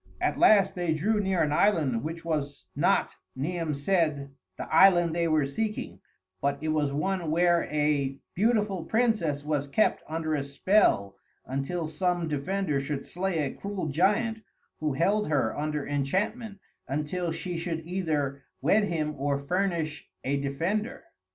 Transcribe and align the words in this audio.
At 0.19 0.39
last 0.39 0.73
they 0.73 0.95
drew 0.95 1.19
near 1.19 1.43
an 1.43 1.51
island 1.51 2.03
which 2.03 2.25
was 2.25 2.65
not, 2.75 3.17
Niam 3.35 3.75
said, 3.75 4.31
the 4.57 4.67
island 4.73 5.13
they 5.15 5.27
were 5.27 5.45
seeking; 5.45 5.99
but 6.41 6.57
it 6.59 6.69
was 6.69 6.91
one 6.91 7.29
where 7.29 7.65
a 7.65 8.17
beautiful 8.33 8.83
princess 8.83 9.43
was 9.45 9.67
kept 9.67 10.01
under 10.09 10.33
a 10.33 10.41
spell 10.41 11.17
until 11.45 11.85
some 11.85 12.27
defender 12.27 12.81
should 12.81 13.05
slay 13.05 13.43
a 13.45 13.53
cruel 13.53 13.89
giant 13.89 14.41
who 14.79 14.93
held 14.93 15.27
her 15.29 15.55
under 15.55 15.85
enchantment 15.85 16.57
until 16.87 17.31
she 17.31 17.55
should 17.55 17.85
either 17.85 18.41
wed 18.59 18.85
him 18.85 19.13
or 19.19 19.37
furnish 19.37 20.09
a 20.23 20.35
defender. 20.35 21.03